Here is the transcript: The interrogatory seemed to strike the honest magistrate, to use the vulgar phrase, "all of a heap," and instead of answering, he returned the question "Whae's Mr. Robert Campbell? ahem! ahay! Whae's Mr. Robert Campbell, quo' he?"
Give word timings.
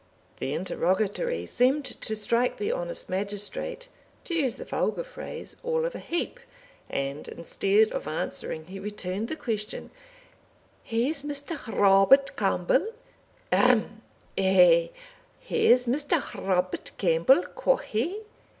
The 0.37 0.55
interrogatory 0.55 1.45
seemed 1.45 1.85
to 1.85 2.15
strike 2.15 2.57
the 2.57 2.71
honest 2.71 3.07
magistrate, 3.07 3.87
to 4.23 4.33
use 4.33 4.55
the 4.55 4.65
vulgar 4.65 5.03
phrase, 5.03 5.57
"all 5.61 5.85
of 5.85 5.93
a 5.93 5.99
heap," 5.99 6.39
and 6.89 7.27
instead 7.27 7.91
of 7.91 8.07
answering, 8.07 8.65
he 8.65 8.79
returned 8.79 9.27
the 9.27 9.35
question 9.35 9.91
"Whae's 10.89 11.21
Mr. 11.21 11.55
Robert 11.77 12.35
Campbell? 12.35 12.87
ahem! 13.51 14.01
ahay! 14.39 14.89
Whae's 15.47 15.85
Mr. 15.85 16.19
Robert 16.47 16.89
Campbell, 16.97 17.43
quo' 17.53 17.75
he?" 17.75 18.21